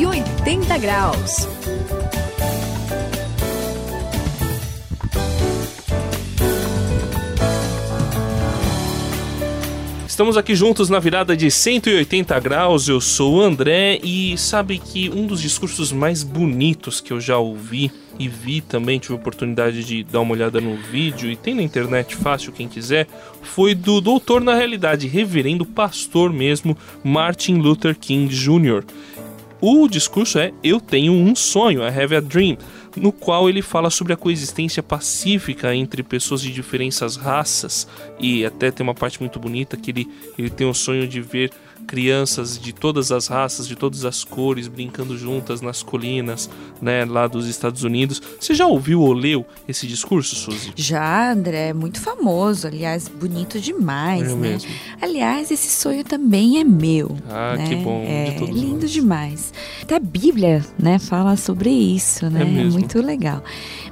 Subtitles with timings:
[0.00, 1.46] 180 graus.
[10.06, 12.88] Estamos aqui juntos na virada de 180 graus.
[12.88, 17.36] Eu sou o André e sabe que um dos discursos mais bonitos que eu já
[17.36, 21.54] ouvi e vi também, tive a oportunidade de dar uma olhada no vídeo e tem
[21.54, 23.06] na internet fácil quem quiser,
[23.42, 28.82] foi do doutor na realidade, reverendo pastor mesmo, Martin Luther King Jr.
[29.60, 32.56] O discurso é Eu tenho um sonho, I have a dream
[32.96, 37.86] no qual ele fala sobre a coexistência pacífica entre pessoas de diferentes raças
[38.18, 41.50] e até tem uma parte muito bonita que ele, ele tem o sonho de ver
[41.90, 46.48] crianças de todas as raças, de todas as cores, brincando juntas nas colinas,
[46.80, 48.22] né, lá dos Estados Unidos.
[48.38, 50.72] Você já ouviu ou leu esse discurso, Suzy?
[50.76, 54.50] Já, André, é muito famoso, aliás, bonito demais, é né?
[54.50, 54.70] Mesmo.
[55.00, 57.16] Aliás, esse sonho também é meu.
[57.28, 57.68] Ah, né?
[57.68, 58.04] que bom.
[58.06, 58.90] É de lindo nós.
[58.92, 59.52] demais.
[59.82, 62.42] Até a Bíblia, né, fala sobre isso, né?
[62.42, 62.79] É mesmo.
[62.80, 63.42] Muito legal.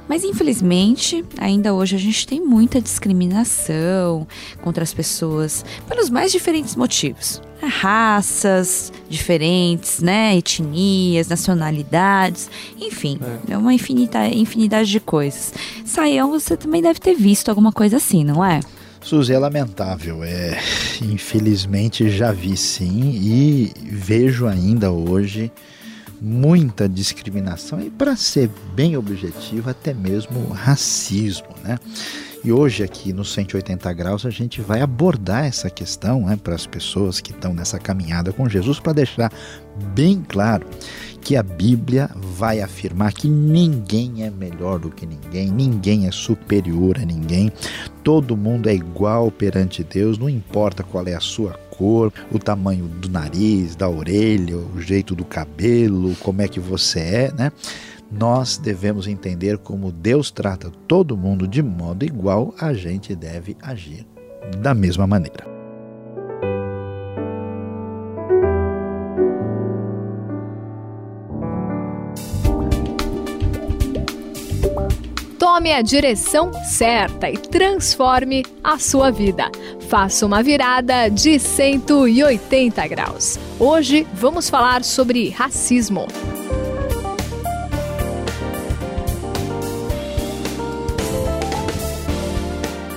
[0.07, 4.27] Mas infelizmente, ainda hoje a gente tem muita discriminação
[4.61, 7.41] contra as pessoas pelos mais diferentes motivos.
[7.61, 10.35] É, Raças diferentes, né?
[10.37, 15.53] Etnias, nacionalidades, enfim, é, uma infinita, infinidade de coisas.
[15.85, 18.59] Saião, você também deve ter visto alguma coisa assim, não é?
[19.01, 20.23] Suzy, é lamentável.
[20.23, 20.57] É,
[21.01, 25.51] infelizmente já vi sim e vejo ainda hoje
[26.21, 31.77] muita discriminação e, para ser bem objetivo, até mesmo racismo, né?
[32.41, 36.65] E hoje aqui no 180 graus a gente vai abordar essa questão né, para as
[36.65, 39.29] pessoas que estão nessa caminhada com Jesus para deixar
[39.93, 40.65] bem claro
[41.21, 46.97] que a Bíblia vai afirmar que ninguém é melhor do que ninguém, ninguém é superior
[46.97, 47.51] a ninguém,
[48.05, 52.85] todo mundo é igual perante Deus, não importa qual é a sua cor, o tamanho
[52.85, 57.51] do nariz, da orelha, o jeito do cabelo, como é que você é, né?
[58.11, 64.05] Nós devemos entender como Deus trata todo mundo de modo igual, a gente deve agir
[64.61, 65.48] da mesma maneira.
[75.51, 79.51] Tome a direção certa e transforme a sua vida.
[79.89, 83.39] Faça uma virada de 180 graus.
[83.59, 86.05] Hoje vamos falar sobre racismo.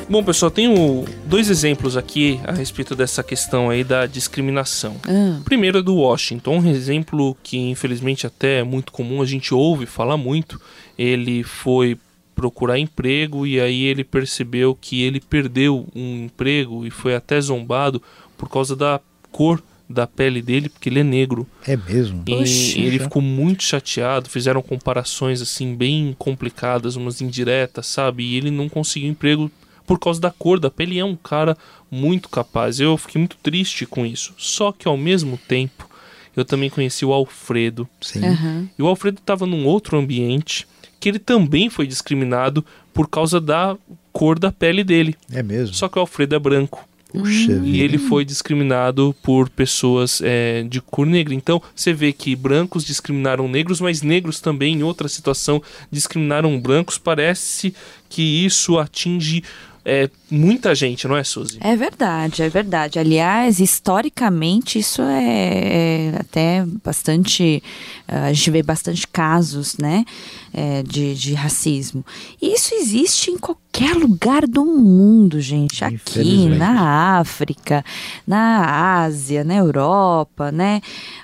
[0.06, 4.96] Bom, pessoal, tenho dois exemplos aqui a respeito dessa questão aí da discriminação.
[5.08, 5.38] Ah.
[5.40, 9.54] O primeiro é do Washington, um exemplo que infelizmente até é muito comum, a gente
[9.54, 10.60] ouve falar muito.
[10.98, 11.96] Ele foi
[12.42, 18.02] procurar emprego e aí ele percebeu que ele perdeu um emprego e foi até zombado
[18.36, 21.46] por causa da cor da pele dele, porque ele é negro.
[21.64, 22.24] É mesmo?
[22.26, 22.80] E Oxi.
[22.80, 28.24] ele ficou muito chateado, fizeram comparações assim bem complicadas, umas indiretas, sabe?
[28.24, 29.48] E ele não conseguiu emprego
[29.86, 30.96] por causa da cor da pele.
[30.96, 31.56] E é um cara
[31.88, 32.80] muito capaz.
[32.80, 34.34] Eu fiquei muito triste com isso.
[34.36, 35.88] Só que ao mesmo tempo,
[36.34, 37.88] eu também conheci o Alfredo.
[38.00, 38.24] Sim.
[38.24, 38.68] Aham.
[38.76, 40.66] E o Alfredo estava num outro ambiente
[41.02, 42.64] que ele também foi discriminado
[42.94, 43.76] por causa da
[44.12, 45.16] cor da pele dele.
[45.32, 45.74] É mesmo?
[45.74, 46.88] Só que o Alfredo é branco.
[47.10, 47.84] Puxa E vida.
[47.84, 51.34] ele foi discriminado por pessoas é, de cor negra.
[51.34, 55.60] Então você vê que brancos discriminaram negros, mas negros também, em outra situação,
[55.90, 56.98] discriminaram brancos.
[56.98, 57.74] Parece
[58.08, 59.42] que isso atinge
[59.84, 61.58] é, muita gente, não é, Suzy?
[61.60, 62.98] É verdade, é verdade.
[63.00, 67.60] Aliás, historicamente, isso é, é até bastante.
[68.06, 70.04] A gente vê bastante casos, né,
[70.52, 72.04] é, de, de racismo.
[72.40, 75.84] E isso existe em qualquer lugar do mundo, gente.
[75.84, 77.84] Aqui, na África,
[78.26, 80.80] na Ásia, na Europa, né?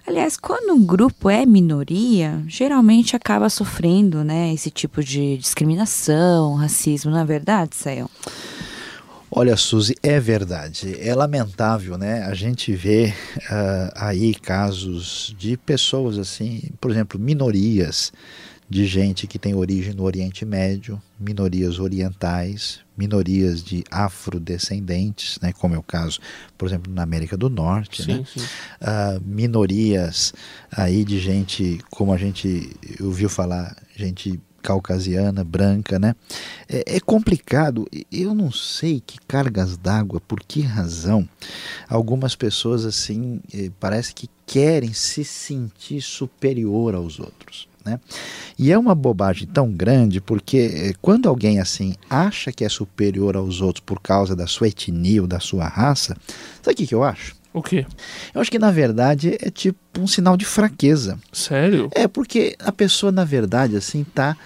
[0.06, 7.10] Aliás, quando um grupo é minoria, geralmente acaba sofrendo, né, esse tipo de discriminação, racismo,
[7.10, 8.08] não é verdade, Sayão?
[9.30, 10.96] Olha, Suzy, é verdade.
[10.98, 12.22] É lamentável, né?
[12.22, 13.12] A gente vê
[13.50, 18.10] ah, aí casos de pessoas assim, por exemplo, minorias
[18.68, 25.52] de gente que tem origem no Oriente Médio, minorias orientais, minorias de afrodescendentes, né?
[25.52, 26.20] Como é o caso,
[26.56, 28.16] por exemplo, na América do Norte, né?
[28.18, 28.46] Sim, sim.
[28.80, 30.34] ah, minorias
[30.70, 32.70] aí de gente, como a gente
[33.00, 36.14] ouviu falar, gente caucasiana, branca, né?
[36.68, 37.86] É, é complicado.
[38.12, 41.26] Eu não sei que cargas d'água, por que razão
[41.88, 47.68] algumas pessoas assim eh, parece que querem se sentir superior aos outros.
[47.88, 48.00] Né?
[48.58, 53.34] E é uma bobagem tão grande porque eh, quando alguém assim acha que é superior
[53.36, 56.14] aos outros por causa da sua etnia ou da sua raça,
[56.62, 57.34] sabe o que, que eu acho?
[57.52, 57.86] O quê?
[58.34, 61.18] Eu acho que na verdade é tipo um sinal de fraqueza.
[61.32, 61.88] Sério?
[61.92, 64.36] É porque a pessoa na verdade assim tá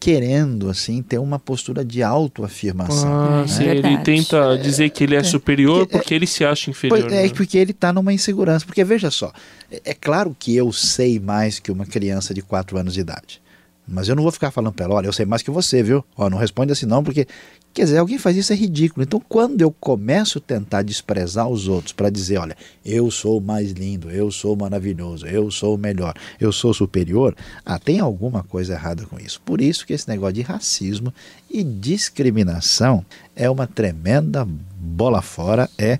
[0.00, 3.06] querendo assim ter uma postura de autoafirmação.
[3.12, 6.70] Ah, É sim, ele tenta dizer que ele é, superior Porque- porque ele se acha
[6.70, 6.98] inferior.
[7.02, 7.28] Pois é, né?
[7.36, 8.64] porque ele está numa insegurança.
[8.64, 9.30] Porque veja só,
[9.70, 13.42] é- é claro que eu sei mais que uma criança de 4 anos de idade.
[13.86, 16.02] Mas eu não vou ficar falando para ela, olha, eu sei mais que você, viu?
[16.16, 17.26] Ó, não responde assim não, porque,
[17.72, 19.02] quer dizer, alguém faz isso é ridículo.
[19.02, 23.72] Então, quando eu começo a tentar desprezar os outros para dizer, olha, eu sou mais
[23.72, 27.34] lindo, eu sou maravilhoso, eu sou o melhor, eu sou superior,
[27.64, 29.40] ah, tem alguma coisa errada com isso.
[29.44, 31.12] Por isso que esse negócio de racismo
[31.50, 34.46] e discriminação é uma tremenda
[34.76, 35.98] bola fora, é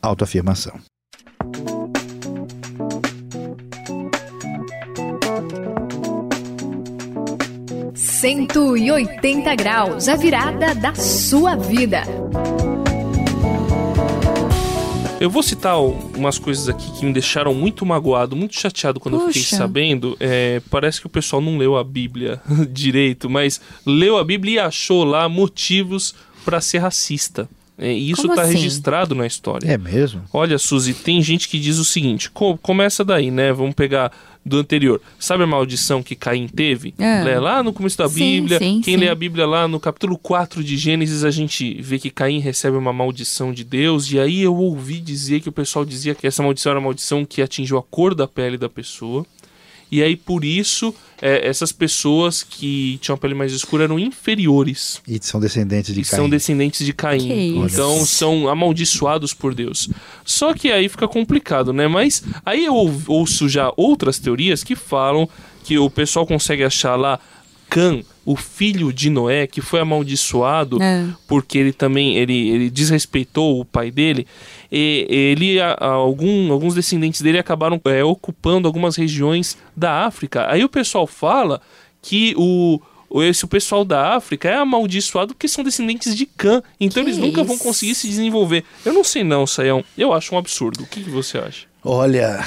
[0.00, 0.78] autoafirmação.
[8.22, 12.04] 180 graus, a virada da sua vida.
[15.20, 19.26] Eu vou citar umas coisas aqui que me deixaram muito magoado, muito chateado quando eu
[19.26, 19.56] fiquei Puxa.
[19.56, 20.16] sabendo.
[20.20, 22.40] É, parece que o pessoal não leu a Bíblia
[22.70, 26.14] direito, mas leu a Bíblia e achou lá motivos
[26.44, 27.48] para ser racista.
[27.76, 28.52] É, e isso está assim?
[28.52, 29.66] registrado na história.
[29.68, 30.22] É mesmo?
[30.32, 33.52] Olha, Suzy, tem gente que diz o seguinte: co- começa daí, né?
[33.52, 34.12] Vamos pegar
[34.44, 35.00] do anterior.
[35.18, 36.94] Sabe a maldição que Caim teve?
[36.98, 37.38] É.
[37.38, 38.58] Lá no começo da Sim, Bíblia.
[38.58, 39.00] sim, Quem sim.
[39.00, 42.76] lê a Bíblia lá no capítulo 4 de Gênesis, a gente vê que Caim recebe
[42.76, 44.10] uma maldição de Deus.
[44.10, 47.24] E aí eu ouvi dizer que o pessoal dizia que essa maldição era uma maldição
[47.24, 49.24] que atingiu a cor da pele da pessoa.
[49.92, 55.02] E aí, por isso, é, essas pessoas que tinham a pele mais escura eram inferiores
[55.06, 56.16] E são descendentes de e Caim.
[56.16, 57.58] são descendentes de Caim.
[57.64, 59.90] Então são amaldiçoados por Deus.
[60.24, 61.86] Só que aí fica complicado, né?
[61.88, 65.28] Mas aí eu ou- ouço já outras teorias que falam
[65.62, 67.20] que o pessoal consegue achar lá
[67.72, 71.06] Cã, o filho de Noé, que foi amaldiçoado É.
[71.26, 74.26] porque ele também ele, ele desrespeitou o pai dele.
[74.70, 80.46] E ele, a- a- algum, alguns descendentes dele acabaram é, ocupando algumas regiões da África.
[80.50, 81.60] Aí o pessoal fala
[82.00, 82.80] que o
[83.28, 86.62] esse o pessoal da África é amaldiçoado porque são descendentes de Cã.
[86.80, 87.64] Então Que eles nunca vão isso?
[87.64, 88.64] conseguir se desenvolver.
[88.86, 89.84] Eu não sei não, Saião.
[89.98, 90.82] Eu acho um absurdo.
[90.82, 91.66] O que, que você acha?
[91.84, 92.38] Olha,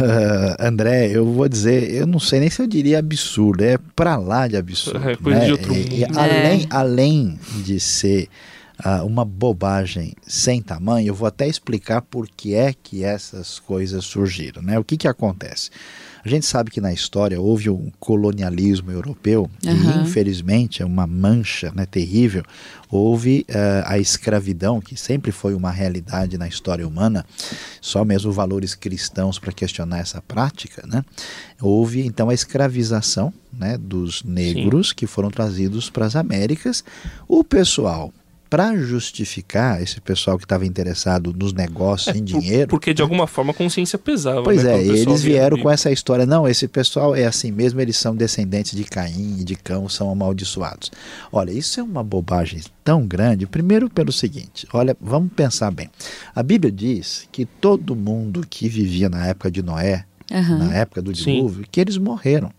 [0.00, 4.16] ah, André, eu vou dizer, eu não sei nem se eu diria absurdo, é pra
[4.16, 5.08] lá de absurdo.
[5.08, 5.46] É coisa né?
[5.46, 6.18] de outro E- e mundo.
[6.20, 8.28] além, além de ser
[8.78, 14.04] ah, uma bobagem sem tamanho, eu vou até explicar por que é que essas coisas
[14.04, 14.62] surgiram.
[14.62, 14.78] Né?
[14.78, 15.70] O que, que acontece?
[16.24, 20.02] A gente sabe que na história houve um colonialismo europeu e, Aham.
[20.02, 22.42] infelizmente, é uma mancha né, terrível.
[22.90, 27.26] Houve eh, a escravidão, que sempre foi uma realidade na história humana,
[27.84, 30.86] só mesmo valores cristãos para questionar essa prática.
[30.86, 31.04] Né?
[31.60, 36.82] Houve, então, a escravização né, dos negros que foram trazidos para as Américas.
[37.28, 38.10] O pessoal.
[38.54, 43.02] Para justificar esse pessoal que estava interessado nos negócios em É, Por- dinheiro, porque de
[43.02, 44.44] alguma forma a consciência pesava.
[44.44, 46.24] Pois né, é, eles vieram com essa história.
[46.24, 50.08] Não, esse pessoal é assim mesmo, eles são descendentes de Caim e de Cão, são
[50.08, 50.92] amaldiçoados.
[51.32, 53.44] Olha, isso é uma bobagem tão grande.
[53.44, 55.90] Primeiro, pelo seguinte: olha, vamos pensar bem.
[56.32, 60.58] A Bíblia diz que todo mundo que vivia na época de Noé, Aham.
[60.58, 61.34] na época do Sim.
[61.38, 62.52] dilúvio, que eles morreram.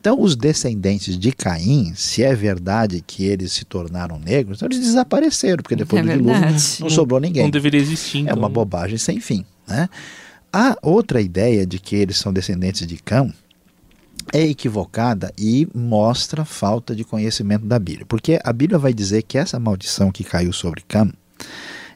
[0.00, 4.80] Então, os descendentes de Caim, se é verdade que eles se tornaram negros, então eles
[4.80, 6.76] desapareceram, porque depois É do dilúvio verdade.
[6.80, 7.42] não sobrou ninguém.
[7.42, 8.18] Não deveria existir.
[8.18, 8.38] É Então.
[8.38, 9.44] uma bobagem sem fim.
[9.68, 9.88] Né?
[10.50, 13.30] A outra ideia de que eles são descendentes de Cão
[14.32, 18.06] é equivocada e mostra falta de conhecimento da Bíblia.
[18.06, 21.12] Porque a Bíblia vai dizer que essa maldição que caiu sobre Cam,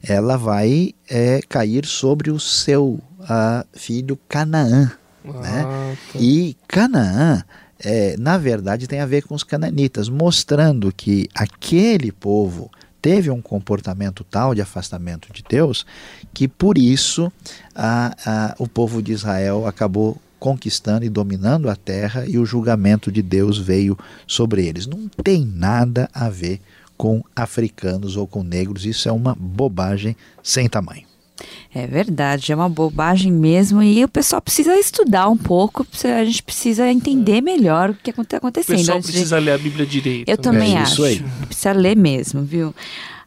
[0.02, 4.92] ela vai é, cair sobre o seu ah, filho Canaã.
[5.24, 5.62] né?
[5.64, 6.18] Ah, tá.
[6.20, 7.42] E Canaã,
[7.84, 12.70] é, na verdade, tem a ver com os cananitas, mostrando que aquele povo
[13.02, 15.84] teve um comportamento tal de afastamento de Deus
[16.32, 17.30] que por isso
[17.74, 23.12] a- a- o povo de Israel acabou conquistando e dominando a terra e o julgamento
[23.12, 24.86] de Deus veio sobre eles.
[24.86, 26.60] Não tem nada a ver
[26.96, 31.06] com africanos ou com negros, isso é uma bobagem sem tamanho.
[31.74, 33.82] É verdade, é uma bobagem mesmo.
[33.82, 38.36] E o pessoal precisa estudar um pouco, a gente precisa entender melhor o que está
[38.36, 38.76] O acontecendo.
[38.78, 40.28] pessoal antes de- precisa ler a Bíblia direito.
[40.28, 40.42] Eu né?
[40.42, 41.02] também É acho.
[41.46, 42.72] Precisa ler mesmo, viu?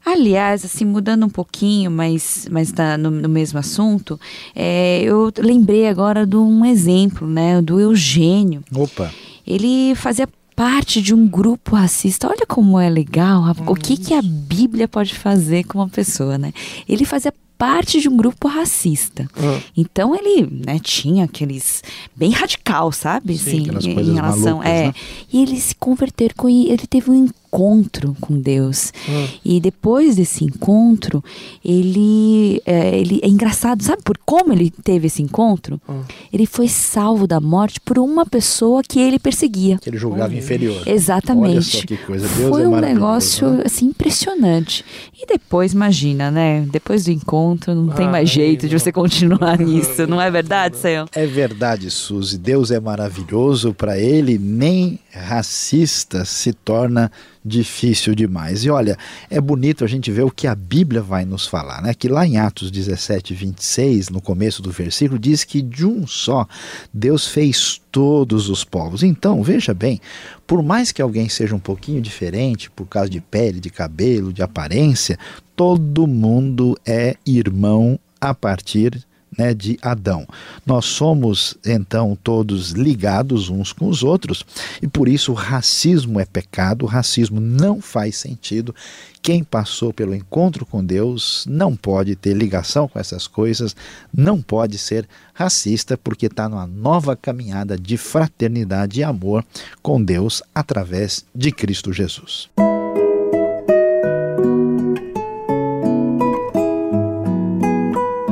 [0.06, 4.18] Aliás, assim, mudando um pouquinho, mas, mas tá no, no mesmo assunto,
[4.56, 7.62] é, eu lembrei agora de um exemplo, né?
[7.62, 8.64] Do Eugênio.
[8.74, 9.12] Opa,
[9.46, 12.28] Ele fazia parte de um grupo racista.
[12.30, 16.38] Olha como é legal, a- o que, que a Bíblia pode fazer com uma pessoa,
[16.38, 16.54] né?
[16.88, 19.28] Ele fazia parte de um grupo racista.
[19.36, 21.84] Ah, Então ele, né, tinha aqueles
[22.16, 23.38] bem radical, sabe?
[23.38, 24.88] Sim, Assim, em relação, malucas, é.
[24.88, 24.94] né?
[25.32, 28.92] E ele se converter com ele teve um encontro com Deus.
[29.08, 29.28] Hum.
[29.44, 31.24] E depois desse encontro,
[31.64, 35.80] ele é, ele é engraçado, sabe por como ele teve esse encontro?
[35.88, 36.02] Hum.
[36.32, 39.78] Ele foi salvo da morte por uma pessoa que ele perseguia.
[39.80, 40.38] Que ele julgava hum.
[40.38, 40.84] inferior.
[40.86, 41.48] Exatamente.
[41.48, 42.28] Olha só que coisa.
[42.28, 43.64] Deus foi é um negócio né?
[43.66, 44.84] assim impressionante.
[45.20, 46.68] E depois, imagina, né?
[46.70, 51.06] Depois do encontro, não tem mais jeito de você continuar nisso, não é verdade, Sayão?
[51.14, 52.38] É verdade, Suzy.
[52.38, 57.12] Deus é maravilhoso para ele, nem racista se torna
[57.48, 58.64] difícil demais.
[58.66, 58.98] E olha,
[59.30, 61.94] é bonito a gente ver o que a Bíblia vai nos falar, né?
[61.94, 66.48] Que lá em Atos 17, 26, no começo do versículo, diz que de um só
[66.94, 69.02] Deus fez todos os povos.
[69.02, 70.02] Então, veja bem,
[70.46, 74.44] por mais que alguém seja um pouquinho diferente, por causa de pele, de cabelo, de
[74.44, 75.18] aparência,
[75.56, 80.28] todo mundo é irmão a partir né, de Adão.
[80.66, 84.46] Nós somos então todos ligados uns com os outros
[84.82, 88.76] e por isso o racismo é pecado, o racismo não faz sentido.
[89.22, 93.76] Quem passou pelo encontro com Deus não pode ter ligação com essas coisas,
[94.14, 99.44] não pode ser racista, porque está numa nova caminhada de fraternidade e amor
[99.82, 102.50] com Deus através de Cristo Jesus.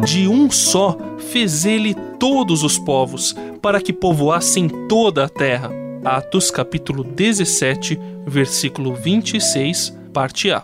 [0.06, 5.72] De um só fez ele todos os povos, para que povoassem toda a terra.
[6.04, 10.64] Atos capítulo 17, versículo 26, parte A.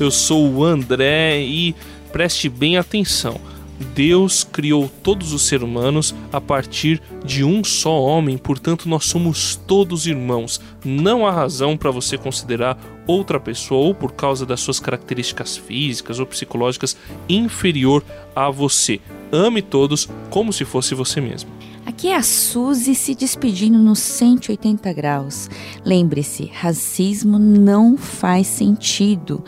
[0.00, 1.74] Eu sou o André e
[2.10, 3.38] preste bem atenção.
[3.82, 9.56] Deus criou todos os seres humanos a partir de um só homem, portanto, nós somos
[9.66, 10.60] todos irmãos.
[10.84, 16.18] Não há razão para você considerar outra pessoa, ou por causa das suas características físicas
[16.18, 16.96] ou psicológicas,
[17.28, 19.00] inferior a você.
[19.30, 21.50] Ame todos como se fosse você mesmo.
[21.84, 25.50] Aqui é a Suzy se despedindo nos 180 graus.
[25.84, 29.42] Lembre-se, racismo não faz sentido.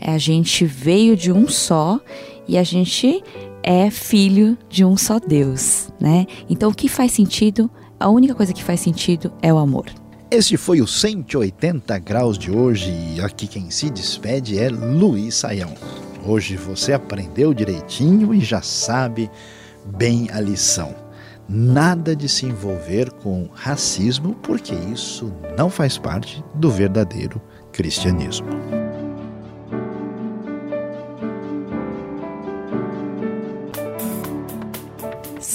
[0.00, 2.00] A gente veio de um só
[2.46, 3.22] e a gente
[3.62, 6.26] é filho de um só Deus, né?
[6.48, 9.86] Então o que faz sentido, a única coisa que faz sentido é o amor.
[10.30, 15.74] Este foi o 180 graus de hoje e aqui quem se despede é Luiz Saião.
[16.24, 19.30] Hoje você aprendeu direitinho e já sabe
[19.84, 20.94] bem a lição.
[21.48, 27.42] Nada de se envolver com racismo, porque isso não faz parte do verdadeiro
[27.72, 28.81] cristianismo.